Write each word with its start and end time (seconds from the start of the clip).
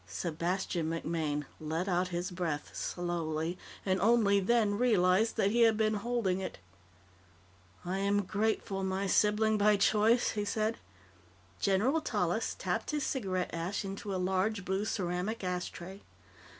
Sebastian 0.07 0.89
MacMaine 0.89 1.45
let 1.59 1.87
out 1.87 2.07
his 2.07 2.31
breath 2.31 2.75
slowly, 2.75 3.55
and 3.85 4.01
only 4.01 4.39
then 4.39 4.75
realized 4.75 5.37
that 5.37 5.51
he 5.51 5.61
had 5.61 5.77
been 5.77 5.93
holding 5.93 6.39
it. 6.39 6.57
"I 7.85 7.99
am 7.99 8.23
grateful, 8.23 8.83
my 8.83 9.05
sibling 9.05 9.59
by 9.59 9.77
choice," 9.77 10.29
he 10.31 10.43
said. 10.43 10.77
General 11.59 12.01
Tallis 12.01 12.55
tapped 12.57 12.89
his 12.89 13.05
cigarette 13.05 13.53
ash 13.53 13.85
into 13.85 14.11
a 14.11 14.17
large 14.17 14.65
blue 14.65 14.85
ceramic 14.85 15.43
ashtray. 15.43 16.01